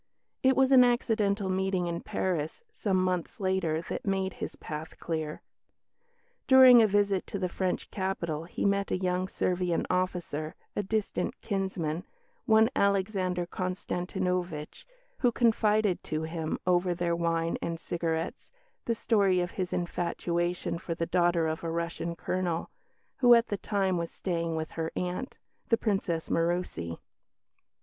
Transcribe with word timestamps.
It 0.41 0.55
was 0.55 0.71
an 0.71 0.83
accidental 0.83 1.47
meeting 1.47 1.85
in 1.85 2.01
Paris, 2.01 2.63
some 2.71 2.97
months 2.97 3.39
later, 3.39 3.83
that 3.83 4.03
made 4.03 4.33
his 4.33 4.55
path 4.55 4.99
clear. 4.99 5.43
During 6.47 6.81
a 6.81 6.87
visit 6.87 7.27
to 7.27 7.37
the 7.37 7.47
French 7.47 7.91
capital 7.91 8.45
he 8.45 8.65
met 8.65 8.89
a 8.89 8.97
young 8.97 9.27
Servian 9.27 9.85
officer, 9.91 10.55
a 10.75 10.81
distant 10.81 11.39
kinsman, 11.41 12.03
one 12.47 12.71
Alexander 12.75 13.45
Konstantinovitch, 13.45 14.87
who 15.19 15.31
confided 15.31 16.03
to 16.05 16.23
him, 16.23 16.57
over 16.65 16.95
their 16.95 17.15
wine 17.15 17.59
and 17.61 17.79
cigarettes, 17.79 18.49
the 18.85 18.95
story 18.95 19.39
of 19.39 19.51
his 19.51 19.71
infatuation 19.71 20.79
for 20.79 20.95
the 20.95 21.05
daughter 21.05 21.47
of 21.47 21.63
a 21.63 21.69
Russian 21.69 22.15
colonel, 22.15 22.71
who 23.17 23.35
at 23.35 23.49
the 23.49 23.57
time 23.57 23.99
was 23.99 24.09
staying 24.09 24.55
with 24.55 24.71
her 24.71 24.91
aunt, 24.95 25.37
the 25.69 25.77
Princess 25.77 26.29
Murussi. 26.29 26.97